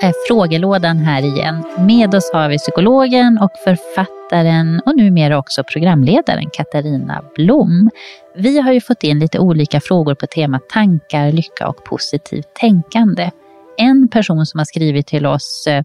Då 0.00 0.06
är 0.06 0.12
frågelådan 0.28 0.98
här 0.98 1.22
igen. 1.22 1.64
Med 1.78 2.14
oss 2.14 2.30
har 2.32 2.48
vi 2.48 2.58
psykologen 2.58 3.38
och 3.38 3.50
författaren 3.64 4.80
och 4.86 4.96
numera 4.96 5.38
också 5.38 5.64
programledaren 5.72 6.50
Katarina 6.52 7.24
Blom. 7.34 7.90
Vi 8.36 8.60
har 8.60 8.72
ju 8.72 8.80
fått 8.80 9.02
in 9.02 9.18
lite 9.18 9.38
olika 9.38 9.80
frågor 9.80 10.14
på 10.14 10.26
temat 10.26 10.68
tankar, 10.68 11.32
lycka 11.32 11.68
och 11.68 11.84
positivt 11.84 12.54
tänkande. 12.60 13.30
En 13.78 14.08
person 14.08 14.46
som 14.46 14.58
har 14.58 14.64
skrivit 14.64 15.06
till 15.06 15.26
oss 15.26 15.66
eh, 15.68 15.84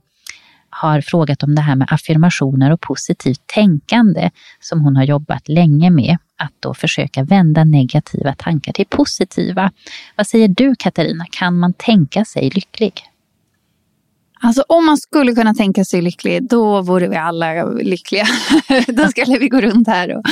har 0.70 1.02
frågat 1.02 1.44
om 1.44 1.56
det 1.56 1.62
här 1.62 1.76
med 1.76 1.88
affirmationer 1.92 2.72
och 2.72 2.82
positivt 2.82 3.48
tänkande 3.48 4.30
som 4.60 4.82
hon 4.82 4.96
har 4.96 5.04
jobbat 5.04 5.50
länge 5.50 5.90
med. 5.90 6.18
Att 6.38 6.54
då 6.60 6.74
försöka 6.74 7.24
vända 7.24 7.64
negativa 7.64 8.36
tankar 8.38 8.74
till 8.74 8.88
positiva. 8.90 9.72
Vad 10.16 10.28
säger 10.28 10.48
du 10.48 10.76
Katarina, 10.80 11.26
kan 11.32 11.60
man 11.60 11.74
tänka 11.74 12.26
sig 12.26 12.50
lycklig? 12.50 13.11
Alltså 14.44 14.64
om 14.68 14.86
man 14.86 14.98
skulle 14.98 15.36
kunna 15.36 15.54
tänka 15.54 15.86
sig 15.86 16.02
lycklig, 16.02 16.50
då 16.50 16.82
vore 16.82 17.08
vi 17.08 17.16
alla 17.16 17.64
lyckliga. 17.64 18.26
då 18.88 19.08
skulle 19.08 19.38
vi 19.38 19.50
gå 19.50 19.62
runt 19.62 19.88
här 19.88 20.18
och... 20.18 20.24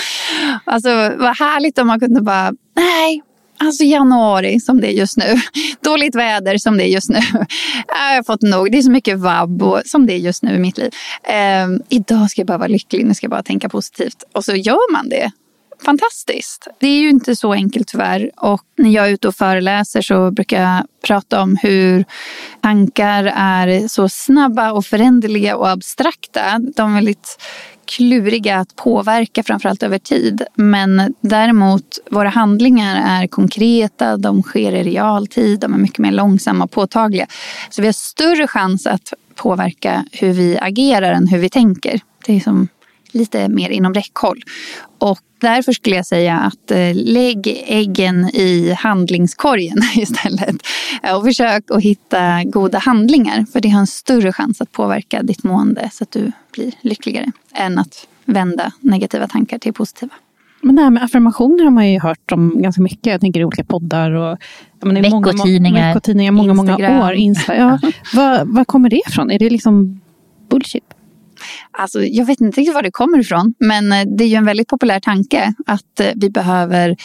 Alltså 0.65 0.89
vad 1.17 1.37
härligt 1.37 1.77
om 1.77 1.87
man 1.87 1.99
kunde 1.99 2.21
bara, 2.21 2.53
nej, 2.75 3.21
alltså 3.57 3.83
januari 3.83 4.59
som 4.59 4.81
det 4.81 4.87
är 4.87 4.91
just 4.91 5.17
nu. 5.17 5.35
Dåligt 5.81 6.15
väder 6.15 6.57
som 6.57 6.77
det 6.77 6.83
är 6.83 6.87
just 6.87 7.09
nu. 7.09 7.17
Äh, 7.17 8.09
jag 8.09 8.15
har 8.15 8.23
fått 8.23 8.41
nog, 8.41 8.71
det 8.71 8.77
är 8.77 8.81
så 8.81 8.91
mycket 8.91 9.19
vabb 9.19 9.63
och, 9.63 9.81
som 9.85 10.05
det 10.05 10.13
är 10.13 10.17
just 10.17 10.43
nu 10.43 10.55
i 10.55 10.59
mitt 10.59 10.77
liv. 10.77 10.91
Eh, 11.23 11.67
idag 11.89 12.31
ska 12.31 12.41
jag 12.41 12.47
bara 12.47 12.57
vara 12.57 12.67
lycklig, 12.67 13.05
nu 13.05 13.13
ska 13.13 13.25
jag 13.25 13.31
bara 13.31 13.43
tänka 13.43 13.69
positivt. 13.69 14.23
Och 14.33 14.45
så 14.45 14.55
gör 14.55 14.91
man 14.93 15.09
det 15.09 15.31
fantastiskt. 15.85 16.67
Det 16.79 16.87
är 16.87 16.99
ju 16.99 17.09
inte 17.09 17.35
så 17.35 17.53
enkelt 17.53 17.87
tyvärr. 17.87 18.31
Och 18.37 18.61
när 18.77 18.89
jag 18.89 19.07
är 19.07 19.11
ute 19.11 19.27
och 19.27 19.35
föreläser 19.35 20.01
så 20.01 20.31
brukar 20.31 20.61
jag 20.61 20.87
prata 21.07 21.41
om 21.41 21.57
hur 21.61 22.05
tankar 22.61 23.23
är 23.35 23.87
så 23.87 24.09
snabba 24.09 24.71
och 24.71 24.85
föränderliga 24.85 25.55
och 25.57 25.69
abstrakta. 25.69 26.59
De 26.75 26.91
är 26.91 26.95
väldigt 26.95 27.37
kluriga 27.85 28.57
att 28.57 28.75
påverka 28.75 29.43
framförallt 29.43 29.83
över 29.83 29.97
tid. 29.97 30.41
Men 30.55 31.13
däremot 31.21 31.99
våra 32.11 32.29
handlingar 32.29 33.21
är 33.21 33.27
konkreta, 33.27 34.17
de 34.17 34.43
sker 34.43 34.71
i 34.71 34.83
realtid, 34.83 35.59
de 35.59 35.73
är 35.73 35.77
mycket 35.77 35.99
mer 35.99 36.11
långsamma 36.11 36.63
och 36.63 36.71
påtagliga. 36.71 37.27
Så 37.69 37.81
vi 37.81 37.87
har 37.87 37.93
större 37.93 38.47
chans 38.47 38.87
att 38.87 39.13
påverka 39.35 40.05
hur 40.11 40.33
vi 40.33 40.57
agerar 40.61 41.11
än 41.13 41.27
hur 41.27 41.39
vi 41.39 41.49
tänker. 41.49 42.01
Det 42.25 42.35
är 42.35 42.39
som 42.39 42.67
lite 43.11 43.49
mer 43.49 43.69
inom 43.69 43.93
räckhåll. 43.93 44.43
Och 44.99 45.19
därför 45.39 45.71
skulle 45.71 45.95
jag 45.95 46.05
säga 46.05 46.39
att 46.39 46.71
eh, 46.71 46.93
lägg 46.93 47.63
äggen 47.67 48.29
i 48.33 48.73
handlingskorgen 48.77 49.77
istället. 49.95 50.55
Och 51.15 51.23
försök 51.23 51.71
att 51.71 51.81
hitta 51.81 52.43
goda 52.43 52.77
handlingar. 52.77 53.45
För 53.53 53.61
det 53.61 53.69
har 53.69 53.79
en 53.79 53.87
större 53.87 54.33
chans 54.33 54.61
att 54.61 54.71
påverka 54.71 55.23
ditt 55.23 55.43
mående 55.43 55.89
så 55.93 56.03
att 56.03 56.11
du 56.11 56.31
blir 56.51 56.73
lyckligare. 56.81 57.31
Än 57.53 57.79
att 57.79 58.07
vända 58.25 58.71
negativa 58.79 59.27
tankar 59.27 59.57
till 59.57 59.73
positiva. 59.73 60.13
Men 60.61 60.75
det 60.75 60.81
här 60.81 60.89
med 60.89 61.03
affirmationer 61.03 61.63
har 61.63 61.71
man 61.71 61.91
ju 61.91 61.99
hört 61.99 62.31
om 62.31 62.61
ganska 62.61 62.81
mycket. 62.81 63.05
Jag 63.05 63.21
tänker 63.21 63.39
i 63.39 63.45
olika 63.45 63.63
poddar 63.63 64.11
och 64.11 64.37
menar, 64.81 65.01
veckotidningar, 65.01 65.71
många, 65.71 65.87
veckotidningar 65.87 66.31
många, 66.31 66.53
många 66.53 67.05
år. 67.05 67.13
Insta, 67.13 67.55
ja. 67.55 67.79
Var, 68.13 68.45
var 68.45 68.65
kommer 68.65 68.89
det 68.89 69.01
ifrån? 69.07 69.31
Är 69.31 69.39
det 69.39 69.49
liksom 69.49 70.01
bullshit? 70.49 70.93
Alltså, 71.71 72.03
jag 72.03 72.25
vet 72.25 72.41
inte 72.41 72.61
riktigt 72.61 72.75
var 72.75 72.81
det 72.81 72.91
kommer 72.91 73.19
ifrån. 73.19 73.53
Men 73.59 73.91
eh, 73.91 74.05
det 74.17 74.23
är 74.23 74.27
ju 74.27 74.35
en 74.35 74.45
väldigt 74.45 74.67
populär 74.67 74.99
tanke 74.99 75.53
att 75.65 75.99
eh, 75.99 76.11
vi 76.15 76.29
behöver 76.29 76.97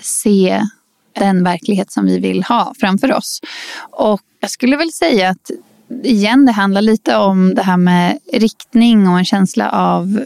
se 0.00 0.62
den 1.12 1.44
verklighet 1.44 1.92
som 1.92 2.04
vi 2.04 2.18
vill 2.18 2.42
ha 2.42 2.74
framför 2.80 3.12
oss. 3.12 3.40
Och 3.90 4.20
jag 4.40 4.50
skulle 4.50 4.76
väl 4.76 4.92
säga 4.92 5.30
att 5.30 5.50
igen, 6.02 6.46
det 6.46 6.52
handlar 6.52 6.82
lite 6.82 7.16
om 7.16 7.54
det 7.54 7.62
här 7.62 7.76
med 7.76 8.18
riktning 8.32 9.08
och 9.08 9.18
en 9.18 9.24
känsla 9.24 9.70
av 9.70 10.24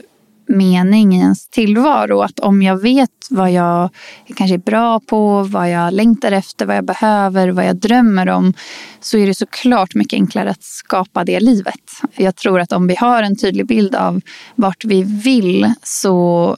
mening 0.49 1.15
i 1.15 1.19
ens 1.19 1.49
tillvaro. 1.49 2.21
Att 2.21 2.41
om 2.41 2.63
jag 2.63 2.83
vet 2.83 3.11
vad 3.31 3.53
jag 3.53 3.91
kanske 4.37 4.55
är 4.55 4.59
bra 4.59 5.01
på, 5.01 5.43
vad 5.43 5.71
jag 5.71 5.95
längtar 5.95 6.33
efter, 6.33 6.67
vad 6.67 6.77
jag 6.77 6.85
behöver, 6.85 7.49
vad 7.49 7.67
jag 7.67 7.77
drömmer 7.77 8.29
om 8.29 8.55
så 9.01 9.19
är 9.19 9.27
det 9.27 9.35
såklart 9.35 9.95
mycket 9.95 10.17
enklare 10.17 10.51
att 10.51 10.63
skapa 10.63 11.25
det 11.25 11.41
livet. 11.41 11.91
Jag 12.17 12.37
tror 12.37 12.61
att 12.61 12.73
om 12.73 12.87
vi 12.87 12.95
har 12.95 13.23
en 13.23 13.37
tydlig 13.37 13.67
bild 13.67 13.95
av 13.95 14.21
vart 14.55 14.85
vi 14.85 15.03
vill 15.03 15.73
så 15.83 16.57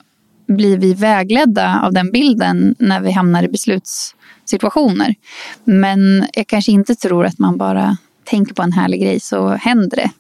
blir 0.49 0.79
vi 0.79 0.95
vägledda 0.95 1.81
av 1.85 1.93
den 1.93 2.11
bilden 2.11 2.75
när 2.79 3.01
vi 3.01 3.13
hamnar 3.13 3.43
i 3.43 3.49
beslutssituationer. 3.49 5.15
Men 5.65 6.27
jag 6.33 6.47
kanske 6.47 6.73
inte 6.73 6.95
tror 6.95 7.27
att 7.27 7.39
man 7.39 7.59
bara 7.59 7.97
tänker 8.25 8.55
på 8.55 8.63
en 8.63 8.73
härlig 8.73 9.01
grej 9.01 9.21
så 9.21 9.49
händer 9.49 9.97
det. 9.97 10.11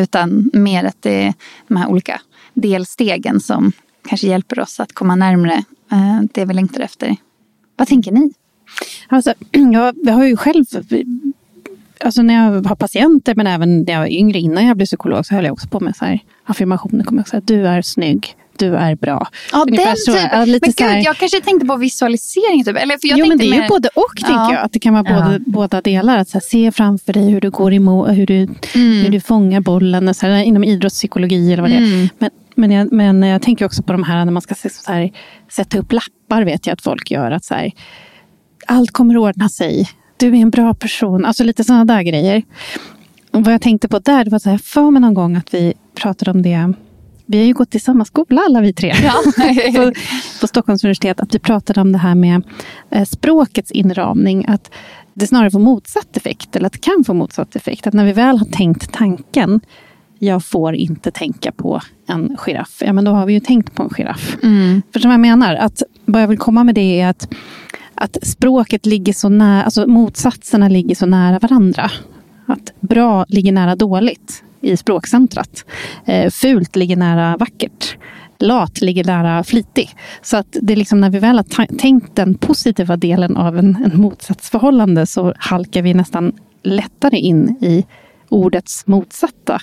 Utan 0.00 0.50
mer 0.52 0.84
att 0.84 0.96
det 1.00 1.22
är 1.22 1.34
de 1.68 1.76
här 1.76 1.88
olika 1.88 2.20
delstegen 2.54 3.40
som 3.40 3.72
kanske 4.08 4.26
hjälper 4.26 4.60
oss 4.60 4.80
att 4.80 4.92
komma 4.92 5.16
närmre 5.16 5.64
eh, 5.92 6.20
det 6.32 6.44
vi 6.44 6.54
längtar 6.54 6.80
efter. 6.80 7.16
Vad 7.76 7.88
tänker 7.88 8.12
ni? 8.12 8.32
Alltså, 9.08 9.34
jag, 10.04 10.12
har 10.12 10.24
ju 10.24 10.36
själv 10.36 10.64
Alltså 12.04 12.22
när 12.22 12.34
jag 12.34 12.68
har 12.68 12.76
patienter, 12.76 13.34
men 13.34 13.46
även 13.46 13.82
när 13.82 13.92
jag 13.92 14.00
var 14.00 14.12
yngre, 14.12 14.38
innan 14.38 14.66
jag 14.66 14.76
blev 14.76 14.86
psykolog, 14.86 15.26
så 15.26 15.34
höll 15.34 15.44
jag 15.44 15.52
också 15.52 15.68
på 15.68 15.80
med 15.80 15.96
så 15.96 16.04
här 16.04 16.20
affirmationer. 16.44 17.04
Kommer 17.04 17.20
jag 17.20 17.28
säga, 17.28 17.42
du 17.44 17.66
är 17.66 17.82
snygg, 17.82 18.36
du 18.58 18.76
är 18.76 18.94
bra. 18.94 19.28
Ja, 19.52 19.64
den 19.64 19.76
typen. 19.76 20.28
Ja, 20.32 20.44
lite 20.44 20.72
men 20.78 20.94
gud, 20.94 21.04
jag 21.04 21.16
kanske 21.16 21.40
tänkte 21.40 21.66
på 21.66 21.76
visualisering. 21.76 22.64
Typ. 22.64 22.76
Eller, 22.76 22.98
för 22.98 23.08
jag 23.08 23.18
jo, 23.18 23.26
men 23.26 23.38
det 23.38 23.44
är 23.44 23.50
mer... 23.50 23.62
ju 23.62 23.68
både 23.68 23.88
och, 23.94 24.12
ja. 24.16 24.26
tänker 24.26 24.54
jag. 24.54 24.64
Att 24.64 24.72
det 24.72 24.78
kan 24.78 24.94
vara 24.94 25.02
både, 25.02 25.32
ja. 25.32 25.38
båda 25.46 25.80
delar. 25.80 26.18
Att 26.18 26.28
så 26.28 26.38
här, 26.38 26.40
se 26.40 26.72
framför 26.72 27.12
dig 27.12 27.30
hur 27.30 27.40
du 27.40 27.50
går 27.50 27.72
emot, 27.72 28.08
hur 28.10 28.26
du, 28.26 28.34
mm. 28.34 28.56
hur 28.74 29.08
du 29.08 29.20
fångar 29.20 29.60
bollen. 29.60 30.14
Så 30.14 30.26
här, 30.26 30.42
inom 30.42 30.64
idrottspsykologi 30.64 31.52
eller 31.52 31.62
vad 31.62 31.70
det 31.70 31.76
är. 31.76 31.94
Mm. 31.94 32.08
Men, 32.18 32.30
men, 32.54 32.70
jag, 32.70 32.92
men 32.92 33.22
jag 33.22 33.42
tänker 33.42 33.64
också 33.64 33.82
på 33.82 33.92
de 33.92 34.02
här 34.02 34.24
när 34.24 34.32
man 34.32 34.42
ska 34.42 34.54
så 34.54 34.92
här, 34.92 35.12
sätta 35.50 35.78
upp 35.78 35.92
lappar, 35.92 36.42
vet 36.42 36.66
jag 36.66 36.74
att 36.74 36.82
folk 36.82 37.10
gör. 37.10 37.30
Att 37.30 37.44
så 37.44 37.54
här, 37.54 37.72
allt 38.66 38.90
kommer 38.90 39.14
att 39.14 39.20
ordna 39.20 39.48
sig 39.48 39.88
du 40.22 40.28
är 40.28 40.42
en 40.42 40.50
bra 40.50 40.74
person. 40.74 41.24
Alltså 41.24 41.44
lite 41.44 41.64
sådana 41.64 41.84
där 41.84 42.02
grejer. 42.02 42.42
Och 43.30 43.44
vad 43.44 43.54
jag 43.54 43.62
tänkte 43.62 43.88
på 43.88 43.98
där, 43.98 44.24
det 44.24 44.30
var 44.30 44.38
så 44.38 44.50
här, 44.50 44.58
för 44.58 44.90
mig 44.90 45.02
någon 45.02 45.14
gång 45.14 45.36
att 45.36 45.54
vi 45.54 45.74
pratade 45.94 46.30
om 46.30 46.42
det. 46.42 46.72
Vi 47.26 47.38
har 47.38 47.44
ju 47.44 47.52
gått 47.52 47.74
i 47.74 47.80
samma 47.80 48.04
skola 48.04 48.42
alla 48.46 48.60
vi 48.60 48.72
tre. 48.72 48.94
Ja. 49.02 49.12
på, 49.84 49.92
på 50.40 50.46
Stockholms 50.46 50.84
universitet. 50.84 51.20
Att 51.20 51.34
vi 51.34 51.38
pratade 51.38 51.80
om 51.80 51.92
det 51.92 51.98
här 51.98 52.14
med 52.14 52.42
eh, 52.90 53.04
språkets 53.04 53.70
inramning. 53.70 54.44
Att 54.48 54.70
det 55.14 55.26
snarare 55.26 55.50
får 55.50 55.58
motsatt 55.58 56.16
effekt. 56.16 56.56
Eller 56.56 56.66
att 56.66 56.72
det 56.72 56.82
kan 56.82 57.04
få 57.04 57.14
motsatt 57.14 57.56
effekt. 57.56 57.86
Att 57.86 57.94
när 57.94 58.04
vi 58.04 58.12
väl 58.12 58.38
har 58.38 58.46
tänkt 58.46 58.92
tanken 58.92 59.60
jag 60.24 60.44
får 60.44 60.74
inte 60.74 61.10
tänka 61.10 61.52
på 61.52 61.80
en 62.06 62.36
giraff. 62.38 62.82
Ja, 62.86 62.92
men 62.92 63.04
då 63.04 63.10
har 63.10 63.26
vi 63.26 63.32
ju 63.32 63.40
tänkt 63.40 63.74
på 63.74 63.82
en 63.82 63.88
giraff. 63.88 64.36
Mm. 64.42 64.82
För 64.92 65.00
som 65.00 65.10
jag 65.10 65.20
menar, 65.20 65.54
att 65.54 65.82
vad 66.04 66.22
jag 66.22 66.28
vill 66.28 66.38
komma 66.38 66.64
med 66.64 66.74
det 66.74 67.00
är 67.00 67.08
att, 67.08 67.28
att 67.94 68.16
språket 68.22 68.86
ligger 68.86 69.12
så 69.12 69.28
nära, 69.28 69.62
alltså 69.62 69.86
motsatserna 69.86 70.68
ligger 70.68 70.94
så 70.94 71.06
nära 71.06 71.38
varandra. 71.38 71.90
Att 72.46 72.72
bra 72.80 73.24
ligger 73.28 73.52
nära 73.52 73.76
dåligt 73.76 74.44
i 74.60 74.76
språkcentrat. 74.76 75.64
Eh, 76.04 76.30
fult 76.30 76.76
ligger 76.76 76.96
nära 76.96 77.36
vackert. 77.36 77.96
Lat 78.38 78.80
ligger 78.80 79.04
nära 79.04 79.44
flitig. 79.44 79.90
Så 80.22 80.36
att 80.36 80.56
det 80.62 80.72
är 80.72 80.76
liksom 80.76 81.00
när 81.00 81.10
vi 81.10 81.18
väl 81.18 81.36
har 81.36 81.76
tänkt 81.78 82.16
den 82.16 82.34
positiva 82.34 82.96
delen 82.96 83.36
av 83.36 83.58
en, 83.58 83.76
en 83.84 84.00
motsatsförhållande 84.00 85.06
så 85.06 85.34
halkar 85.38 85.82
vi 85.82 85.94
nästan 85.94 86.32
lättare 86.62 87.18
in 87.18 87.48
i 87.60 87.86
ordets 88.28 88.86
motsatta 88.86 89.60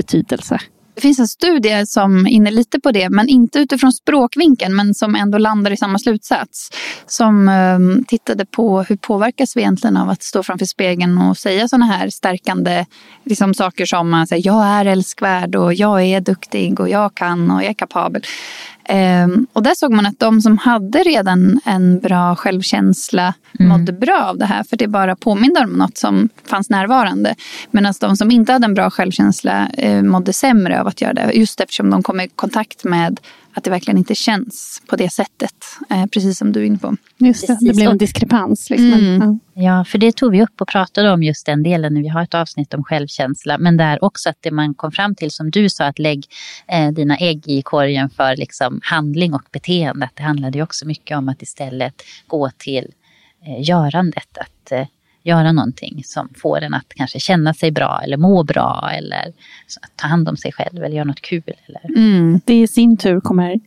betydelse. 0.00 0.58
Det 0.94 1.00
finns 1.00 1.18
en 1.18 1.28
studie 1.28 1.86
som 1.86 2.26
är 2.26 2.30
inne 2.30 2.50
lite 2.50 2.80
på 2.80 2.92
det, 2.92 3.10
men 3.10 3.28
inte 3.28 3.58
utifrån 3.58 3.92
språkvinkeln, 3.92 4.76
men 4.76 4.94
som 4.94 5.14
ändå 5.14 5.38
landar 5.38 5.70
i 5.70 5.76
samma 5.76 5.98
slutsats. 5.98 6.70
Som 7.06 7.48
ehm, 7.48 8.04
tittade 8.04 8.46
på 8.46 8.82
hur 8.82 8.96
påverkas 8.96 9.56
vi 9.56 9.60
egentligen 9.60 9.96
av 9.96 10.08
att 10.10 10.22
stå 10.22 10.42
framför 10.42 10.66
spegeln 10.66 11.18
och 11.18 11.36
säga 11.38 11.68
sådana 11.68 11.86
här 11.86 12.10
stärkande 12.10 12.86
liksom 13.24 13.54
saker 13.54 13.86
som 13.86 14.26
jag 14.30 14.66
är 14.66 14.84
älskvärd 14.84 15.56
och 15.56 15.74
jag 15.74 16.02
är 16.02 16.20
duktig 16.20 16.80
och 16.80 16.88
jag 16.88 17.14
kan 17.14 17.50
och 17.50 17.62
jag 17.62 17.70
är 17.70 17.74
kapabel. 17.74 18.22
Um, 18.88 19.46
och 19.52 19.62
där 19.62 19.74
såg 19.74 19.92
man 19.92 20.06
att 20.06 20.18
de 20.18 20.40
som 20.42 20.58
hade 20.58 20.98
redan 20.98 21.60
en 21.64 21.98
bra 22.00 22.36
självkänsla 22.36 23.34
mm. 23.58 23.68
mådde 23.68 23.92
bra 23.92 24.24
av 24.24 24.38
det 24.38 24.46
här. 24.46 24.64
För 24.64 24.76
det 24.76 24.88
bara 24.88 25.16
påminde 25.16 25.60
om 25.60 25.70
något 25.70 25.98
som 25.98 26.28
fanns 26.46 26.70
närvarande. 26.70 27.34
Medan 27.70 27.94
de 28.00 28.16
som 28.16 28.30
inte 28.30 28.52
hade 28.52 28.64
en 28.64 28.74
bra 28.74 28.90
självkänsla 28.90 29.68
uh, 29.84 30.02
mådde 30.02 30.32
sämre 30.32 30.80
av 30.80 30.86
att 30.86 31.00
göra 31.00 31.12
det. 31.12 31.32
Just 31.32 31.60
eftersom 31.60 31.90
de 31.90 32.02
kom 32.02 32.20
i 32.20 32.28
kontakt 32.28 32.84
med 32.84 33.20
att 33.54 33.64
det 33.64 33.70
verkligen 33.70 33.98
inte 33.98 34.14
känns 34.14 34.82
på 34.86 34.96
det 34.96 35.10
sättet. 35.10 35.54
Eh, 35.90 36.06
precis 36.06 36.38
som 36.38 36.52
du 36.52 36.60
är 36.60 36.64
inne 36.64 36.78
på. 36.78 36.96
Just 37.18 37.46
det, 37.46 37.58
det 37.60 37.76
blev 37.76 37.90
en 37.90 37.98
diskrepans. 37.98 38.70
Liksom. 38.70 38.92
Mm. 38.92 39.40
Ja. 39.54 39.84
för 39.84 39.98
det 39.98 40.16
tog 40.16 40.32
vi 40.32 40.42
upp 40.42 40.60
och 40.60 40.68
pratade 40.68 41.12
om 41.12 41.22
just 41.22 41.46
den 41.46 41.62
delen 41.62 41.94
när 41.94 42.02
vi 42.02 42.08
har 42.08 42.22
ett 42.22 42.34
avsnitt 42.34 42.74
om 42.74 42.84
självkänsla. 42.84 43.58
Men 43.58 43.76
där 43.76 44.04
också 44.04 44.28
att 44.28 44.36
det 44.40 44.50
man 44.50 44.74
kom 44.74 44.92
fram 44.92 45.14
till, 45.14 45.30
som 45.30 45.50
du 45.50 45.70
sa, 45.70 45.84
att 45.84 45.98
lägg 45.98 46.26
eh, 46.68 46.88
dina 46.88 47.16
ägg 47.16 47.48
i 47.48 47.62
korgen 47.62 48.10
för 48.10 48.36
liksom, 48.36 48.80
handling 48.82 49.34
och 49.34 49.44
beteende. 49.52 50.06
Att 50.06 50.16
det 50.16 50.22
handlade 50.22 50.58
ju 50.58 50.64
också 50.64 50.86
mycket 50.86 51.18
om 51.18 51.28
att 51.28 51.42
istället 51.42 52.02
gå 52.26 52.50
till 52.58 52.92
eh, 53.46 53.68
görandet. 53.68 54.38
Att 54.38 54.72
eh, 54.72 54.86
göra 55.22 55.52
någonting 55.52 56.02
som 56.04 56.28
får 56.36 56.60
en 56.60 56.74
att 56.74 56.86
kanske 56.88 57.20
känna 57.20 57.54
sig 57.54 57.70
bra 57.70 58.00
eller 58.04 58.16
må 58.16 58.42
bra 58.42 58.90
eller 58.94 59.32
ta 59.96 60.06
hand 60.06 60.28
om 60.28 60.36
sig 60.36 60.52
själv 60.52 60.84
eller 60.84 60.96
göra 60.96 61.04
något 61.04 61.20
kul. 61.20 61.54
Eller... 61.66 61.98
Mm. 61.98 62.40
Det 62.44 62.60
i 62.60 62.66
sin 62.66 62.96
tur 62.96 63.20
kommer 63.20 63.60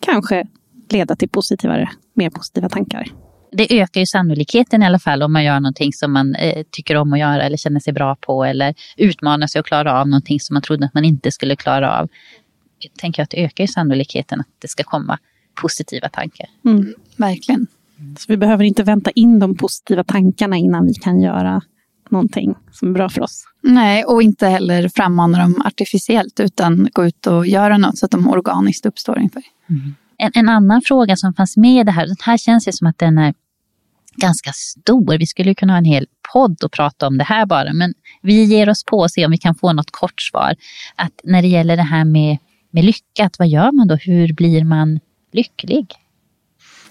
kanske 0.00 0.46
leda 0.88 1.16
till 1.16 1.28
positivare, 1.28 1.90
mer 2.14 2.30
positiva 2.30 2.68
tankar. 2.68 3.06
Det 3.52 3.80
ökar 3.80 4.00
ju 4.00 4.06
sannolikheten 4.06 4.82
i 4.82 4.86
alla 4.86 4.98
fall 4.98 5.22
om 5.22 5.32
man 5.32 5.44
gör 5.44 5.60
någonting 5.60 5.92
som 5.92 6.12
man 6.12 6.34
eh, 6.34 6.64
tycker 6.70 6.96
om 6.96 7.12
att 7.12 7.18
göra 7.18 7.42
eller 7.42 7.56
känner 7.56 7.80
sig 7.80 7.92
bra 7.92 8.16
på 8.20 8.44
eller 8.44 8.74
utmanar 8.96 9.46
sig 9.46 9.58
att 9.60 9.66
klara 9.66 10.00
av 10.00 10.08
någonting 10.08 10.40
som 10.40 10.54
man 10.54 10.62
trodde 10.62 10.86
att 10.86 10.94
man 10.94 11.04
inte 11.04 11.30
skulle 11.30 11.56
klara 11.56 12.00
av. 12.00 12.08
Jag 12.78 12.94
tänker 12.94 13.22
att 13.22 13.30
det 13.30 13.44
ökar 13.44 13.64
ju 13.64 13.68
sannolikheten 13.68 14.40
att 14.40 14.46
det 14.58 14.68
ska 14.68 14.84
komma 14.84 15.18
positiva 15.54 16.08
tankar. 16.08 16.46
Mm. 16.64 16.94
Verkligen. 17.16 17.66
Så 18.18 18.24
vi 18.28 18.36
behöver 18.36 18.64
inte 18.64 18.82
vänta 18.82 19.10
in 19.10 19.38
de 19.38 19.56
positiva 19.56 20.04
tankarna 20.04 20.56
innan 20.56 20.86
vi 20.86 20.94
kan 20.94 21.20
göra 21.20 21.62
någonting 22.10 22.54
som 22.72 22.88
är 22.88 22.92
bra 22.92 23.08
för 23.08 23.22
oss. 23.22 23.44
Nej, 23.62 24.04
och 24.04 24.22
inte 24.22 24.48
heller 24.48 24.88
frammana 24.88 25.38
dem 25.38 25.62
artificiellt 25.64 26.40
utan 26.40 26.88
gå 26.92 27.06
ut 27.06 27.26
och 27.26 27.46
göra 27.46 27.78
något 27.78 27.98
så 27.98 28.06
att 28.06 28.10
de 28.10 28.28
organiskt 28.28 28.86
uppstår 28.86 29.18
inför. 29.18 29.42
Mm. 29.70 29.94
En, 30.18 30.30
en, 30.34 30.48
annan 30.48 30.82
fråga 30.84 31.16
som 31.16 31.34
fanns 31.34 31.56
med 31.56 31.80
i 31.80 31.84
det 31.84 31.92
här, 31.92 32.06
den 32.06 32.16
här 32.20 32.36
känns 32.36 32.68
ju 32.68 32.72
som 32.72 32.86
att 32.86 32.98
den 32.98 33.18
är 33.18 33.34
ganska 34.16 34.52
stor. 34.52 35.18
Vi 35.18 35.26
skulle 35.26 35.54
kunna 35.54 35.72
ha 35.72 35.78
en 35.78 35.84
hel 35.84 36.06
podd 36.32 36.64
och 36.64 36.72
prata 36.72 37.06
om 37.06 37.18
det 37.18 37.24
här 37.24 37.46
bara, 37.46 37.72
men 37.72 37.94
vi 38.22 38.44
ger 38.44 38.68
oss 38.68 38.84
på 38.84 39.04
att 39.04 39.12
se 39.12 39.24
om 39.24 39.30
vi 39.30 39.38
kan 39.38 39.54
få 39.54 39.72
något 39.72 39.90
kort 39.90 40.20
svar. 40.20 40.54
Att 40.96 41.20
när 41.24 41.42
det 41.42 41.48
gäller 41.48 41.76
det 41.76 41.82
här 41.82 42.04
med, 42.04 42.38
med 42.70 42.84
lyckat, 42.84 43.38
vad 43.38 43.48
gör 43.48 43.72
man 43.72 43.88
då? 43.88 43.94
Hur 43.94 44.32
blir 44.32 44.64
man 44.64 45.00
lycklig? 45.32 45.86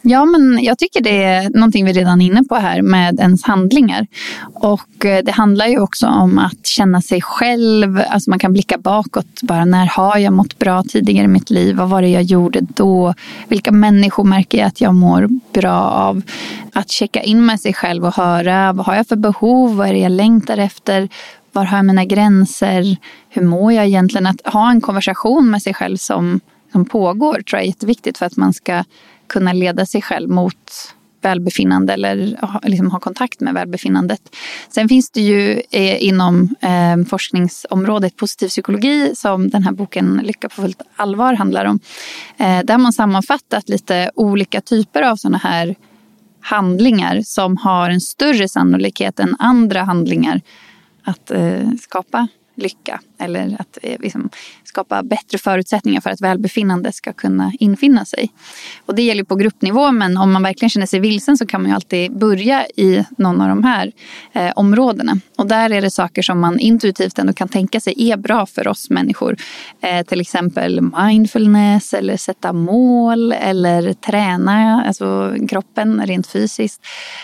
Ja, 0.07 0.25
men 0.25 0.63
jag 0.63 0.77
tycker 0.77 1.01
det 1.01 1.23
är 1.23 1.49
någonting 1.49 1.85
vi 1.85 1.93
redan 1.93 2.21
är 2.21 2.25
inne 2.25 2.43
på 2.43 2.55
här 2.55 2.81
med 2.81 3.19
ens 3.19 3.43
handlingar. 3.43 4.07
Och 4.53 5.05
eh, 5.05 5.23
det 5.23 5.31
handlar 5.31 5.67
ju 5.67 5.79
också 5.79 6.07
om 6.07 6.39
att 6.39 6.67
känna 6.67 7.01
sig 7.01 7.21
själv. 7.21 8.01
Alltså 8.09 8.29
man 8.29 8.39
kan 8.39 8.53
blicka 8.53 8.77
bakåt. 8.77 9.41
Bara 9.41 9.65
när 9.65 9.85
har 9.85 10.17
jag 10.17 10.33
mått 10.33 10.59
bra 10.59 10.83
tidigare 10.83 11.25
i 11.25 11.27
mitt 11.27 11.49
liv? 11.49 11.75
Vad 11.75 11.89
var 11.89 12.01
det 12.01 12.07
jag 12.07 12.23
gjorde 12.23 12.59
då? 12.61 13.13
Vilka 13.47 13.71
människor 13.71 14.23
märker 14.23 14.57
jag 14.57 14.67
att 14.67 14.81
jag 14.81 14.93
mår 14.93 15.29
bra 15.53 15.81
av? 15.81 16.21
Att 16.73 16.91
checka 16.91 17.21
in 17.21 17.45
med 17.45 17.59
sig 17.59 17.73
själv 17.73 18.05
och 18.05 18.15
höra 18.15 18.73
vad 18.73 18.85
har 18.85 18.95
jag 18.95 19.07
för 19.07 19.15
behov? 19.15 19.75
Vad 19.75 19.87
är 19.87 19.93
det 19.93 19.99
jag 19.99 20.11
längtar 20.11 20.57
efter? 20.57 21.09
Var 21.51 21.65
har 21.65 21.77
jag 21.77 21.85
mina 21.85 22.05
gränser? 22.05 22.97
Hur 23.29 23.43
mår 23.43 23.73
jag 23.73 23.85
egentligen? 23.85 24.27
Att 24.27 24.53
ha 24.53 24.71
en 24.71 24.81
konversation 24.81 25.51
med 25.51 25.61
sig 25.61 25.73
själv 25.73 25.97
som, 25.97 26.39
som 26.71 26.85
pågår 26.85 27.33
tror 27.33 27.59
jag 27.59 27.61
är 27.61 27.67
jätteviktigt 27.67 28.17
för 28.17 28.25
att 28.25 28.37
man 28.37 28.53
ska 28.53 28.83
kunna 29.27 29.53
leda 29.53 29.85
sig 29.85 30.01
själv 30.01 30.29
mot 30.29 30.95
välbefinnande 31.25 31.93
eller 31.93 32.39
liksom 32.63 32.91
ha 32.91 32.99
kontakt 32.99 33.39
med 33.39 33.53
välbefinnandet. 33.53 34.21
Sen 34.69 34.89
finns 34.89 35.11
det 35.11 35.21
ju 35.21 35.61
eh, 35.71 36.03
inom 36.03 36.55
eh, 36.61 37.05
forskningsområdet 37.09 38.15
positiv 38.15 38.47
psykologi 38.47 39.15
som 39.15 39.49
den 39.49 39.63
här 39.63 39.71
boken 39.71 40.21
Lycka 40.23 40.49
på 40.49 40.55
fullt 40.61 40.81
allvar 40.95 41.33
handlar 41.33 41.65
om. 41.65 41.79
Eh, 42.37 42.59
där 42.63 42.73
har 42.73 42.81
man 42.81 42.93
sammanfattat 42.93 43.69
lite 43.69 44.11
olika 44.15 44.61
typer 44.61 45.01
av 45.01 45.15
sådana 45.15 45.37
här 45.37 45.75
handlingar 46.41 47.21
som 47.25 47.57
har 47.57 47.89
en 47.89 48.01
större 48.01 48.49
sannolikhet 48.49 49.19
än 49.19 49.35
andra 49.39 49.83
handlingar 49.83 50.41
att 51.03 51.31
skapa 51.81 52.27
lycka 52.55 53.01
eller 53.17 53.55
att 53.59 53.77
eh, 53.81 53.99
liksom, 53.99 54.29
skapa 54.63 55.03
bättre 55.03 55.37
förutsättningar 55.37 56.01
för 56.01 56.09
att 56.09 56.21
välbefinnande 56.21 56.91
ska 56.91 57.13
kunna 57.13 57.51
infinna 57.59 58.05
sig. 58.05 58.31
Och 58.85 58.95
det 58.95 59.01
gäller 59.01 59.23
på 59.23 59.35
gruppnivå 59.35 59.91
men 59.91 60.17
om 60.17 60.31
man 60.31 60.43
verkligen 60.43 60.69
känner 60.69 60.85
sig 60.85 60.99
vilsen 60.99 61.37
så 61.37 61.45
kan 61.45 61.61
man 61.61 61.69
ju 61.69 61.75
alltid 61.75 62.17
börja 62.17 62.65
i 62.67 63.05
någon 63.17 63.41
av 63.41 63.47
de 63.47 63.63
här 63.63 63.91
eh, 64.33 64.51
områdena. 64.55 65.19
Och 65.37 65.47
där 65.47 65.69
är 65.69 65.81
det 65.81 65.91
saker 65.91 66.21
som 66.21 66.39
man 66.39 66.59
intuitivt 66.59 67.19
ändå 67.19 67.33
kan 67.33 67.47
tänka 67.47 67.79
sig 67.79 68.11
är 68.11 68.17
bra 68.17 68.45
för 68.45 68.67
oss 68.67 68.89
människor. 68.89 69.37
Eh, 69.81 70.05
till 70.05 70.21
exempel 70.21 70.81
mindfulness 70.81 71.93
eller 71.93 72.17
sätta 72.17 72.53
mål 72.53 73.31
eller 73.31 73.93
träna 73.93 74.83
alltså 74.87 75.35
kroppen 75.49 76.05
rent 76.05 76.27
fysiskt. 76.27 76.81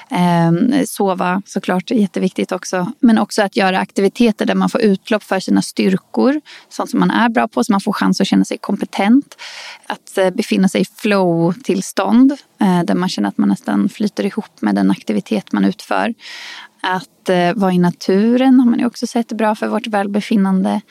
Eh, 0.09 0.83
sova 0.85 1.41
såklart 1.45 1.91
är 1.91 1.95
jätteviktigt 1.95 2.51
också. 2.51 2.91
Men 2.99 3.17
också 3.17 3.41
att 3.41 3.55
göra 3.55 3.79
aktiviteter 3.79 4.45
där 4.45 4.55
man 4.55 4.69
får 4.69 4.81
utlopp 4.81 5.20
för 5.21 5.39
sina 5.39 5.61
styrkor. 5.61 6.41
Sånt 6.69 6.89
som 6.89 6.99
man 6.99 7.11
är 7.11 7.29
bra 7.29 7.47
på 7.47 7.63
så 7.63 7.71
man 7.71 7.81
får 7.81 7.93
chans 7.93 8.21
att 8.21 8.27
känna 8.27 8.45
sig 8.45 8.57
kompetent. 8.57 9.37
Att 9.87 10.17
eh, 10.17 10.29
befinna 10.29 10.69
sig 10.69 10.81
i 10.81 10.85
flow-tillstånd 10.85 12.31
eh, 12.61 12.83
där 12.83 12.95
man 12.95 13.09
känner 13.09 13.29
att 13.29 13.37
man 13.37 13.49
nästan 13.49 13.89
flyter 13.89 14.25
ihop 14.25 14.61
med 14.61 14.75
den 14.75 14.91
aktivitet 14.91 15.51
man 15.51 15.65
utför. 15.65 16.13
Att 16.81 17.29
eh, 17.29 17.53
vara 17.53 17.71
i 17.71 17.77
naturen 17.77 18.59
har 18.59 18.69
man 18.69 18.79
ju 18.79 18.85
också 18.85 19.07
sett 19.07 19.31
är 19.31 19.35
bra 19.35 19.55
för 19.55 19.67
vårt 19.67 19.87
välbefinnande 19.87 20.81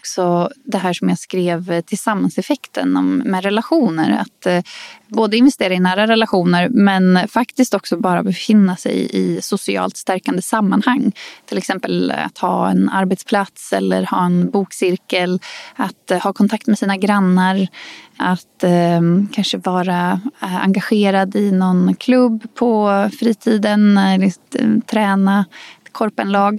också 0.00 0.50
det 0.64 0.78
här 0.78 0.92
som 0.92 1.08
jag 1.08 1.18
skrev 1.18 1.72
eh, 1.72 1.80
tillsammans-effekten 1.80 3.22
med 3.26 3.44
relationer. 3.44 4.10
Att 4.20 4.46
eh, 4.46 4.62
både 5.08 5.36
investera 5.36 5.74
i 5.74 5.80
nära 5.80 6.06
relationer 6.06 6.68
men 6.68 7.28
faktiskt 7.28 7.74
också 7.74 7.96
bara 7.96 8.22
befinna 8.22 8.76
sig 8.76 9.08
i 9.12 9.42
socialt 9.42 9.96
stärkande 9.96 10.42
sammanhang. 10.42 11.12
Till 11.46 11.58
exempel 11.58 12.10
eh, 12.10 12.26
att 12.26 12.38
ha 12.38 12.70
en 12.70 12.88
arbetsplats 12.88 13.72
eller 13.72 14.06
ha 14.06 14.26
en 14.26 14.50
bokcirkel. 14.50 15.40
Att 15.76 16.10
eh, 16.10 16.18
ha 16.20 16.32
kontakt 16.32 16.66
med 16.66 16.78
sina 16.78 16.96
grannar. 16.96 17.68
Att 18.16 18.64
eh, 18.64 19.00
kanske 19.32 19.58
vara 19.58 20.20
eh, 20.42 20.64
engagerad 20.64 21.36
i 21.36 21.52
någon 21.52 21.94
klubb 21.94 22.54
på 22.54 23.08
fritiden. 23.18 23.98
Eller, 23.98 24.32
träna 24.80 25.44
korpenlag. 25.92 26.58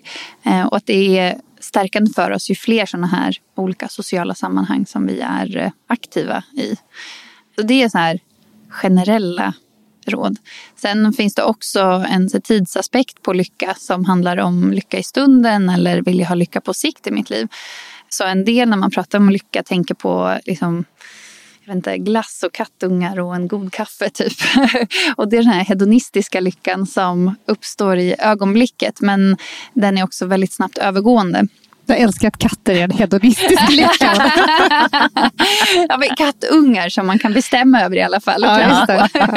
Och 0.69 0.77
att 0.77 0.85
det 0.85 1.19
är 1.19 1.35
stärkande 1.61 2.11
för 2.13 2.31
oss 2.31 2.49
ju 2.49 2.55
fler 2.55 2.85
sådana 2.85 3.07
här 3.07 3.37
olika 3.55 3.87
sociala 3.87 4.35
sammanhang 4.35 4.85
som 4.85 5.07
vi 5.07 5.19
är 5.19 5.57
eh, 5.57 5.71
aktiva 5.87 6.43
i. 6.53 6.75
Så 7.55 7.61
det 7.61 7.83
är 7.83 7.89
så 7.89 7.97
här 7.97 8.19
generella 8.69 9.53
råd. 10.05 10.37
Sen 10.75 11.13
finns 11.13 11.35
det 11.35 11.43
också 11.43 12.05
en 12.09 12.29
tidsaspekt 12.41 13.21
på 13.21 13.33
lycka 13.33 13.75
som 13.77 14.05
handlar 14.05 14.37
om 14.37 14.71
lycka 14.71 14.97
i 14.97 15.03
stunden 15.03 15.69
eller 15.69 16.01
vill 16.01 16.19
jag 16.19 16.27
ha 16.27 16.35
lycka 16.35 16.61
på 16.61 16.73
sikt 16.73 17.07
i 17.07 17.11
mitt 17.11 17.29
liv. 17.29 17.47
Så 18.09 18.23
en 18.23 18.45
del 18.45 18.69
när 18.69 18.77
man 18.77 18.91
pratar 18.91 19.17
om 19.17 19.29
lycka 19.29 19.63
tänker 19.63 19.95
på 19.95 20.39
liksom, 20.45 20.85
jag 21.65 21.67
vet 21.67 21.75
inte, 21.75 21.97
glass 21.97 22.43
och 22.43 22.53
kattungar 22.53 23.19
och 23.19 23.35
en 23.35 23.47
god 23.47 23.73
kaffe 23.73 24.09
typ. 24.09 24.37
och 25.15 25.29
det 25.29 25.37
är 25.37 25.43
den 25.43 25.53
här 25.53 25.63
hedonistiska 25.65 26.39
lyckan 26.39 26.87
som 26.87 27.35
uppstår 27.45 27.97
i 27.97 28.15
ögonblicket 28.19 29.01
men 29.01 29.37
den 29.73 29.97
är 29.97 30.03
också 30.03 30.25
väldigt 30.25 30.53
snabbt 30.53 30.77
övergående. 30.77 31.47
Jag 31.85 31.99
älskar 31.99 32.27
att 32.27 32.37
katter 32.37 32.75
är 32.75 32.83
en 32.83 32.91
hedonistisk 32.91 33.69
lycka. 33.69 34.31
ja, 35.89 35.97
men 35.97 36.15
kattungar 36.17 36.89
som 36.89 37.07
man 37.07 37.19
kan 37.19 37.33
bestämma 37.33 37.81
över 37.81 37.95
i 37.95 38.01
alla 38.01 38.19
fall. 38.19 38.41
Ja, 38.41 39.07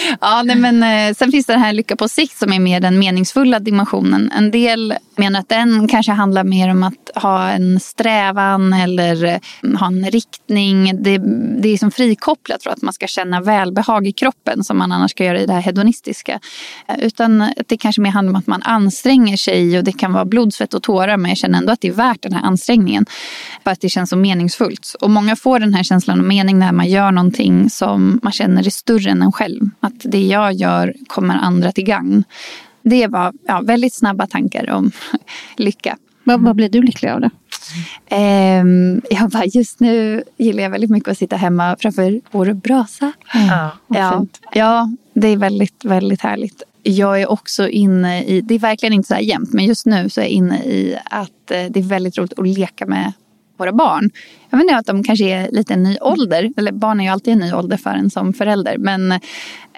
ja, 0.20 0.42
nej, 0.42 0.56
men, 0.56 0.82
eh, 0.82 1.14
sen 1.14 1.30
finns 1.30 1.46
det 1.46 1.52
den 1.52 1.62
här 1.62 1.72
lycka 1.72 1.96
på 1.96 2.08
sikt 2.08 2.38
som 2.38 2.52
är 2.52 2.58
mer 2.58 2.80
den 2.80 2.98
meningsfulla 2.98 3.58
dimensionen. 3.58 4.32
En 4.36 4.50
del 4.50 4.94
menar 5.16 5.40
att 5.40 5.48
den 5.48 5.88
kanske 5.88 6.12
handlar 6.12 6.44
mer 6.44 6.70
om 6.70 6.82
att 6.82 7.22
ha 7.22 7.48
en 7.48 7.80
strävan 7.80 8.72
eller 8.72 9.24
eh, 9.24 9.78
ha 9.78 9.86
en 9.86 10.10
riktning. 10.10 11.02
Det, 11.02 11.18
det 11.62 11.68
är 11.68 11.78
som 11.78 11.90
frikopplat 11.90 12.62
från 12.62 12.72
att 12.72 12.82
man 12.82 12.92
ska 12.92 13.06
känna 13.06 13.40
välbehag 13.40 14.06
i 14.06 14.12
kroppen 14.12 14.64
som 14.64 14.78
man 14.78 14.92
annars 14.92 15.10
ska 15.10 15.24
göra 15.24 15.40
i 15.40 15.46
det 15.46 15.52
här 15.52 15.60
hedonistiska. 15.60 16.40
Eh, 16.88 17.00
utan 17.00 17.52
det 17.66 17.76
kanske 17.76 18.02
mer 18.02 18.10
handlar 18.10 18.32
om 18.32 18.38
att 18.38 18.46
man 18.46 18.62
anstränger 18.62 19.36
sig 19.36 19.78
och 19.78 19.84
det 19.84 19.92
kan 19.92 20.12
vara 20.12 20.24
blod, 20.24 20.54
svett 20.54 20.74
och 20.74 20.82
tårar 20.82 21.16
men 21.16 21.28
jag 21.28 21.38
känner 21.38 21.58
ändå 21.58 21.72
att 21.72 21.80
det 21.80 21.88
är 21.88 21.92
värt 21.92 22.22
den 22.22 22.32
här 22.32 22.42
ansträngningen. 22.42 23.06
För 23.64 23.70
att 23.70 23.80
det 23.80 23.88
känns 23.88 24.10
så 24.10 24.16
meningsfullt. 24.16 24.96
Och 25.00 25.10
många 25.10 25.36
får 25.36 25.58
den 25.58 25.74
här 25.74 25.82
känslan 25.82 26.20
av 26.20 26.26
mening 26.26 26.58
när 26.58 26.72
man 26.72 26.88
gör 26.88 27.10
någonting 27.10 27.70
som 27.70 28.20
man 28.22 28.32
känner 28.32 28.66
är 28.66 28.70
större 28.70 29.10
än 29.10 29.22
en 29.22 29.32
själv. 29.32 29.70
Att 29.90 30.10
det 30.12 30.26
jag 30.26 30.52
gör 30.52 30.94
kommer 31.06 31.34
andra 31.34 31.72
till 31.72 31.84
gagn. 31.84 32.24
Det 32.82 33.06
var 33.06 33.32
ja, 33.46 33.60
väldigt 33.60 33.94
snabba 33.94 34.26
tankar 34.26 34.70
om 34.70 34.90
lycka. 35.56 35.96
Vad, 36.24 36.40
vad 36.40 36.56
blir 36.56 36.68
du 36.68 36.82
lycklig 36.82 37.10
av 37.10 37.20
det? 37.20 37.30
Um, 38.60 39.02
jag 39.10 39.30
bara, 39.30 39.44
just 39.44 39.80
nu 39.80 40.22
gillar 40.36 40.62
jag 40.62 40.70
väldigt 40.70 40.90
mycket 40.90 41.08
att 41.08 41.18
sitta 41.18 41.36
hemma 41.36 41.76
framför 41.80 42.20
vår 42.30 42.52
brasa. 42.52 43.12
Mm. 43.34 43.48
Ja, 43.48 43.70
ja, 43.88 44.26
ja, 44.52 44.90
det 45.14 45.28
är 45.28 45.36
väldigt, 45.36 45.84
väldigt 45.84 46.20
härligt. 46.20 46.62
Jag 46.82 47.20
är 47.20 47.30
också 47.30 47.68
inne 47.68 48.24
i, 48.24 48.40
det 48.40 48.54
är 48.54 48.58
verkligen 48.58 48.92
inte 48.92 49.08
så 49.08 49.14
här 49.14 49.20
jämnt, 49.20 49.52
men 49.52 49.64
just 49.64 49.86
nu 49.86 50.08
så 50.10 50.20
är 50.20 50.24
jag 50.24 50.30
inne 50.30 50.64
i 50.64 50.98
att 51.04 51.50
eh, 51.50 51.64
det 51.70 51.80
är 51.80 51.82
väldigt 51.82 52.18
roligt 52.18 52.38
att 52.38 52.48
leka 52.48 52.86
med 52.86 53.12
våra 53.56 53.72
barn. 53.72 54.10
Jag 54.50 54.58
vet 54.58 54.64
inte 54.64 54.76
att 54.76 54.86
de 54.86 55.04
kanske 55.04 55.24
är 55.24 55.50
lite 55.50 55.74
en 55.74 55.82
ny 55.82 55.98
ålder. 56.00 56.50
Eller 56.56 56.72
barn 56.72 57.00
är 57.00 57.04
ju 57.04 57.10
alltid 57.10 57.32
en 57.32 57.38
ny 57.38 57.52
ålder 57.52 57.76
för 57.76 57.90
en 57.90 58.10
som 58.10 58.32
förälder. 58.32 58.78
Men, 58.78 59.20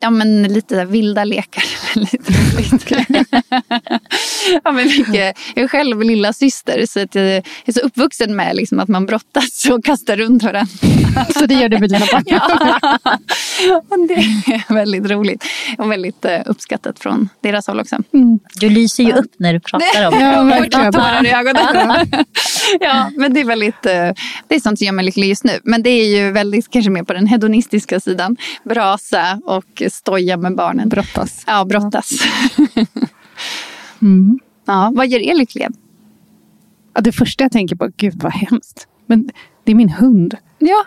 ja, 0.01 0.11
men 0.11 0.43
lite 0.43 0.85
vilda 0.85 1.25
lekar. 1.25 1.65
lite 1.99 2.33
ja, 4.65 4.73
men 4.73 4.87
mycket. 4.87 5.39
Jag 5.55 5.65
är 5.65 5.69
själv 5.69 6.03
lilla 6.03 6.33
syster 6.33 6.87
så 6.87 7.01
att 7.01 7.15
jag 7.15 7.25
är 7.65 7.73
så 7.73 7.81
uppvuxen 7.81 8.37
med 8.37 8.57
liksom, 8.57 8.81
att 8.81 8.89
man 8.89 9.07
brottas 9.07 9.67
och 9.71 9.85
kastar 9.85 10.17
runt 10.17 10.43
varandra. 10.43 10.67
så 11.39 11.47
det 11.47 11.55
gör 11.55 11.69
du 11.69 11.79
med 11.79 11.91
dina 11.91 12.07
barn? 12.13 12.25
ja. 12.27 12.99
det 14.09 14.15
är 14.15 14.75
väldigt 14.75 15.11
roligt 15.11 15.45
och 15.79 15.91
väldigt 15.91 16.25
uh, 16.25 16.31
uppskattat 16.47 16.99
från 16.99 17.29
deras 17.43 17.67
håll 17.67 17.81
också. 17.81 17.97
Mm. 18.15 18.39
Du 18.55 18.69
lyser 18.69 19.05
ju 19.05 19.13
upp 19.13 19.33
när 19.37 19.53
du 19.53 19.61
pratar 19.61 20.07
om 20.07 20.19
det. 20.19 20.25
ja, 20.25 20.43
verkligen. 20.43 20.93
tårar 20.93 21.27
i 21.27 21.31
ögonen. 21.31 22.07
ja, 22.81 23.11
men 23.17 23.35
det 23.35 23.41
är 23.41 23.45
väldigt, 23.45 23.87
uh, 23.87 24.23
det 24.49 24.55
är 24.55 24.61
sånt 24.63 24.79
som 24.79 24.87
gör 24.87 24.93
mig 24.93 25.05
lycklig 25.05 25.29
just 25.29 25.45
nu. 25.45 25.61
Men 25.65 25.83
det 25.83 25.91
är 25.91 26.17
ju 26.17 26.33
väldigt 26.33 26.71
kanske 26.71 26.91
mer 26.91 27.03
på 27.03 27.13
den 27.13 27.27
hedonistiska 27.27 28.01
sidan. 28.01 28.37
Brasa 28.65 29.41
och 29.45 29.83
stoja 29.91 30.37
med 30.37 30.57
barnen. 30.57 30.89
Brottas. 30.89 31.45
Ja, 31.47 31.65
brottas. 31.65 32.11
mm. 34.03 34.39
ja, 34.67 34.93
vad 34.95 35.09
gör 35.09 35.21
er 35.21 35.35
lyckliga? 35.35 35.71
Ja, 36.95 37.01
det 37.01 37.13
första 37.13 37.45
jag 37.45 37.53
tänker 37.53 37.77
på, 37.77 37.89
gud 37.97 38.23
vad 38.23 38.33
hemskt. 38.33 38.89
Men 39.07 39.31
det 39.65 39.73
är 39.73 39.77
min 39.77 39.89
hund. 39.89 40.35
Ja. 40.59 40.85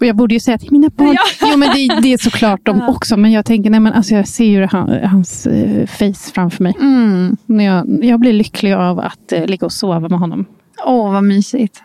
Och 0.00 0.06
jag 0.06 0.16
borde 0.16 0.34
ju 0.34 0.40
säga 0.40 0.58
till 0.58 0.72
mina 0.72 0.88
barn. 0.88 1.14
Ja. 1.14 1.48
Jo, 1.50 1.56
men 1.56 1.68
det, 1.68 2.00
det 2.02 2.12
är 2.12 2.18
såklart 2.18 2.60
de 2.66 2.82
också. 2.88 3.16
Men 3.16 3.32
jag 3.32 3.44
tänker, 3.44 3.70
nej, 3.70 3.80
men 3.80 3.92
alltså, 3.92 4.14
jag 4.14 4.28
ser 4.28 4.44
ju 4.44 4.66
han, 4.66 5.04
hans 5.04 5.46
uh, 5.46 5.86
face 5.86 6.32
framför 6.34 6.62
mig. 6.62 6.74
Mm. 6.80 7.36
När 7.46 7.64
jag, 7.64 8.04
jag 8.04 8.20
blir 8.20 8.32
lycklig 8.32 8.72
av 8.72 8.98
att 8.98 9.32
uh, 9.32 9.46
ligga 9.46 9.66
och 9.66 9.72
sova 9.72 10.00
med 10.00 10.18
honom. 10.18 10.44
Åh, 10.84 11.12
vad 11.12 11.24
mysigt. 11.24 11.82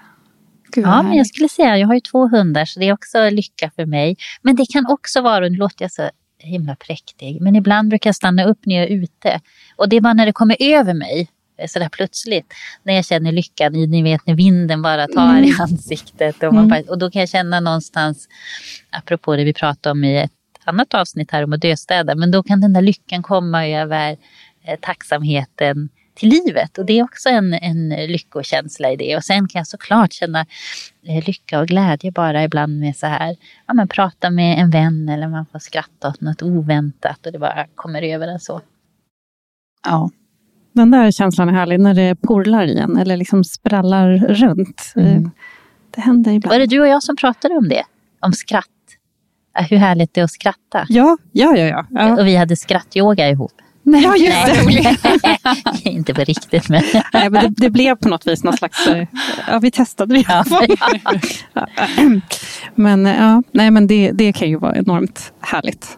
Gud, 0.71 0.85
ja, 0.85 1.03
men 1.03 1.13
jag 1.13 1.27
skulle 1.27 1.49
säga, 1.49 1.77
jag 1.77 1.87
har 1.87 1.93
ju 1.93 1.99
två 1.99 2.27
hundar 2.27 2.65
så 2.65 2.79
det 2.79 2.85
är 2.85 2.93
också 2.93 3.29
lycka 3.29 3.71
för 3.75 3.85
mig. 3.85 4.17
Men 4.41 4.55
det 4.55 4.65
kan 4.73 4.85
också 4.89 5.21
vara, 5.21 5.45
och 5.45 5.51
nu 5.51 5.57
låter 5.57 5.83
jag 5.83 5.91
så 5.91 6.09
himla 6.39 6.75
präktig, 6.75 7.41
men 7.41 7.55
ibland 7.55 7.89
brukar 7.89 8.07
jag 8.07 8.15
stanna 8.15 8.43
upp 8.43 8.59
när 8.65 8.75
jag 8.75 8.83
är 8.83 8.95
ute. 8.95 9.39
Och 9.75 9.89
det 9.89 9.95
är 9.95 10.01
bara 10.01 10.13
när 10.13 10.25
det 10.25 10.33
kommer 10.33 10.57
över 10.59 10.93
mig, 10.93 11.29
sådär 11.67 11.89
plötsligt, 11.89 12.53
när 12.83 12.93
jag 12.93 13.05
känner 13.05 13.31
lyckan 13.31 13.73
ni 13.73 14.03
vet 14.03 14.27
när 14.27 14.35
vinden 14.35 14.81
bara 14.81 15.07
tar 15.07 15.29
mm. 15.29 15.43
i 15.43 15.53
ansiktet. 15.59 16.35
Och, 16.35 16.43
mm. 16.43 16.67
bara, 16.67 16.81
och 16.87 16.97
då 16.97 17.11
kan 17.11 17.19
jag 17.19 17.29
känna 17.29 17.59
någonstans, 17.59 18.27
apropå 18.89 19.35
det 19.35 19.43
vi 19.43 19.53
pratade 19.53 19.91
om 19.91 20.03
i 20.03 20.17
ett 20.17 20.31
annat 20.63 20.93
avsnitt 20.93 21.31
här 21.31 21.43
om 21.43 21.53
att 21.53 21.61
döstäda, 21.61 22.15
men 22.15 22.31
då 22.31 22.43
kan 22.43 22.61
den 22.61 22.73
där 22.73 22.81
lyckan 22.81 23.23
komma 23.23 23.67
över 23.67 24.17
eh, 24.63 24.79
tacksamheten 24.81 25.89
till 26.17 26.29
livet. 26.29 26.77
Och 26.77 26.85
det 26.85 26.99
är 26.99 27.03
också 27.03 27.29
en, 27.29 27.53
en 27.53 27.89
lyckokänsla 27.89 28.91
i 28.91 28.95
det. 28.95 29.15
Och 29.15 29.23
sen 29.23 29.47
kan 29.47 29.59
jag 29.59 29.67
såklart 29.67 30.13
känna 30.13 30.45
eh, 31.07 31.25
lycka 31.27 31.59
och 31.59 31.67
glädje 31.67 32.11
bara 32.11 32.43
ibland 32.43 32.79
med 32.79 32.95
så 32.95 33.07
här, 33.07 33.35
ja 33.67 33.73
men 33.73 33.87
prata 33.87 34.29
med 34.29 34.59
en 34.59 34.69
vän 34.69 35.09
eller 35.09 35.27
man 35.27 35.45
får 35.45 35.59
skratta 35.59 36.07
åt 36.07 36.21
något 36.21 36.41
oväntat 36.41 37.25
och 37.25 37.31
det 37.31 37.39
bara 37.39 37.65
kommer 37.75 38.01
över 38.01 38.27
en 38.27 38.39
så. 38.39 38.61
Ja. 39.85 40.09
Den 40.73 40.91
där 40.91 41.11
känslan 41.11 41.49
är 41.49 41.53
härlig 41.53 41.79
när 41.79 41.93
det 41.93 42.15
porlar 42.15 42.65
i 42.65 42.77
en 42.77 42.97
eller 42.97 43.17
liksom 43.17 43.43
sprallar 43.43 44.17
runt. 44.17 44.93
Mm. 44.95 45.25
Eh, 45.25 45.29
det 45.95 46.01
händer 46.01 46.31
ibland. 46.31 46.53
Var 46.53 46.59
det 46.59 46.65
du 46.65 46.81
och 46.81 46.87
jag 46.87 47.03
som 47.03 47.15
pratade 47.15 47.55
om 47.55 47.69
det? 47.69 47.83
Om 48.19 48.33
skratt? 48.33 48.65
Hur 49.69 49.77
härligt 49.77 50.13
det 50.13 50.21
är 50.21 50.25
att 50.25 50.31
skratta. 50.31 50.85
Ja, 50.89 51.17
ja, 51.31 51.57
ja. 51.57 51.65
ja. 51.65 51.85
ja. 51.89 52.19
Och 52.19 52.27
vi 52.27 52.35
hade 52.35 52.55
skrattyoga 52.55 53.29
ihop. 53.29 53.51
Nej, 53.87 54.03
ja, 54.03 54.15
just 54.15 54.73
det. 55.83 55.89
inte 55.89 56.13
på 56.13 56.21
riktigt. 56.21 56.69
Men... 56.69 56.83
Nej, 57.13 57.29
men 57.29 57.43
det, 57.43 57.53
det, 57.57 57.69
blev 57.69 57.95
på 57.95 58.09
något 58.09 58.27
vis 58.27 58.43
någon 58.43 58.57
slags... 58.57 58.87
Eh, 58.87 59.07
ja, 59.47 59.59
vi 59.59 59.71
testade 59.71 60.13
det. 60.15 60.25
Ja. 60.27 60.43
men 62.75 63.05
ja, 63.05 63.43
nej, 63.51 63.71
men 63.71 63.87
det, 63.87 64.11
det 64.11 64.33
kan 64.33 64.49
ju 64.49 64.57
vara 64.57 64.75
enormt 64.75 65.33
härligt. 65.39 65.97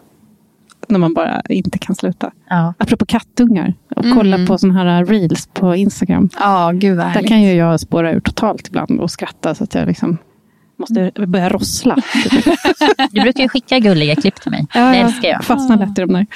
När 0.88 0.98
man 0.98 1.14
bara 1.14 1.42
inte 1.48 1.78
kan 1.78 1.94
sluta. 1.94 2.30
Ja. 2.48 2.74
Apropå 2.78 3.06
kattungar. 3.06 3.74
Och 3.96 4.04
mm. 4.04 4.16
kolla 4.16 4.46
på 4.46 4.58
sådana 4.58 4.82
här 4.82 5.04
reels 5.04 5.48
på 5.52 5.74
Instagram. 5.74 6.28
Ja, 6.38 6.70
gud 6.74 6.96
vad 6.96 7.12
Där 7.12 7.28
kan 7.28 7.42
ju 7.42 7.52
jag 7.52 7.80
spåra 7.80 8.12
ur 8.12 8.20
totalt 8.20 8.68
ibland 8.68 9.00
och 9.00 9.10
skratta 9.10 9.54
så 9.54 9.64
att 9.64 9.74
jag 9.74 9.88
liksom 9.88 10.18
måste 10.80 11.12
börja 11.26 11.48
rossla. 11.48 11.96
du 13.10 13.20
brukar 13.20 13.42
ju 13.42 13.48
skicka 13.48 13.78
gulliga 13.78 14.16
klipp 14.16 14.40
till 14.40 14.50
mig. 14.50 14.66
Ja, 14.74 14.80
det 14.80 14.96
älskar 14.96 15.28
jag. 15.28 15.44
Fastnar 15.44 15.76
lätt 15.76 15.98
i 15.98 16.00
de 16.00 16.12
där. 16.12 16.26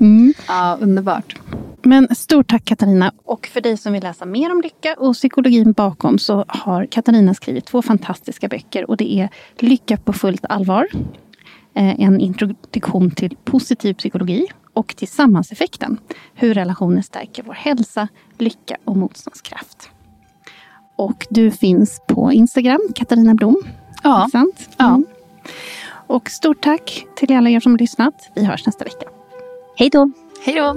Mm. 0.00 0.34
Ja, 0.48 0.78
underbart. 0.80 1.36
Men 1.82 2.14
stort 2.14 2.50
tack 2.50 2.64
Katarina. 2.64 3.12
Och 3.24 3.46
för 3.46 3.60
dig 3.60 3.76
som 3.76 3.92
vill 3.92 4.02
läsa 4.02 4.24
mer 4.24 4.52
om 4.52 4.60
lycka 4.60 4.94
och 4.98 5.14
psykologin 5.14 5.72
bakom 5.72 6.18
så 6.18 6.44
har 6.48 6.86
Katarina 6.86 7.34
skrivit 7.34 7.66
två 7.66 7.82
fantastiska 7.82 8.48
böcker. 8.48 8.90
Och 8.90 8.96
det 8.96 9.12
är 9.12 9.28
Lycka 9.58 9.96
på 9.96 10.12
fullt 10.12 10.44
allvar. 10.48 10.86
Eh, 11.74 12.00
en 12.00 12.20
introduktion 12.20 13.10
till 13.10 13.36
positiv 13.44 13.94
psykologi 13.94 14.46
och 14.72 14.96
Tillsammanseffekten. 14.96 15.98
Hur 16.34 16.54
relationer 16.54 17.02
stärker 17.02 17.42
vår 17.42 17.54
hälsa, 17.54 18.08
lycka 18.38 18.76
och 18.84 18.96
motståndskraft. 18.96 19.90
Och 20.96 21.26
du 21.30 21.50
finns 21.50 22.00
på 22.08 22.32
Instagram, 22.32 22.80
Katarina 22.94 23.34
Blom. 23.34 23.62
Ja. 24.02 24.28
Sant? 24.32 24.68
ja. 24.76 24.88
Mm. 24.88 25.04
Och 26.06 26.30
stort 26.30 26.60
tack 26.60 27.06
till 27.16 27.36
alla 27.36 27.50
er 27.50 27.60
som 27.60 27.72
har 27.72 27.78
lyssnat. 27.78 28.30
Vi 28.34 28.44
hörs 28.44 28.66
nästa 28.66 28.84
vecka. 28.84 29.06
Hej 29.76 29.90
då! 29.90 30.10
Hej 30.44 30.54
då! 30.54 30.76